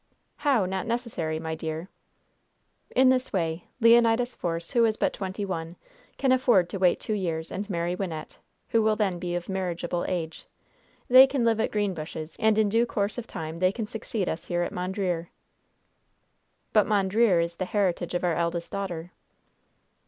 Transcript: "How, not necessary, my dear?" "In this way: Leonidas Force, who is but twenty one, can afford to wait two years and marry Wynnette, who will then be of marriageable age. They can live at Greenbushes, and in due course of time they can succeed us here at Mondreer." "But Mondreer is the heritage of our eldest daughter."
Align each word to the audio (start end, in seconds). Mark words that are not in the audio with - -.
"How, 0.37 0.65
not 0.65 0.87
necessary, 0.87 1.37
my 1.39 1.53
dear?" 1.53 1.87
"In 2.95 3.09
this 3.09 3.31
way: 3.31 3.65
Leonidas 3.79 4.33
Force, 4.33 4.71
who 4.71 4.83
is 4.85 4.97
but 4.97 5.13
twenty 5.13 5.45
one, 5.45 5.75
can 6.17 6.31
afford 6.31 6.69
to 6.71 6.79
wait 6.79 6.99
two 6.99 7.13
years 7.13 7.51
and 7.51 7.69
marry 7.69 7.95
Wynnette, 7.95 8.37
who 8.69 8.81
will 8.81 8.95
then 8.95 9.19
be 9.19 9.35
of 9.35 9.47
marriageable 9.47 10.03
age. 10.07 10.47
They 11.07 11.27
can 11.27 11.45
live 11.45 11.59
at 11.59 11.69
Greenbushes, 11.69 12.35
and 12.39 12.57
in 12.57 12.67
due 12.67 12.87
course 12.87 13.19
of 13.19 13.27
time 13.27 13.59
they 13.59 13.71
can 13.71 13.85
succeed 13.85 14.27
us 14.27 14.45
here 14.45 14.63
at 14.63 14.73
Mondreer." 14.73 15.29
"But 16.73 16.87
Mondreer 16.87 17.39
is 17.39 17.57
the 17.57 17.65
heritage 17.65 18.15
of 18.15 18.23
our 18.23 18.33
eldest 18.33 18.71
daughter." 18.71 19.11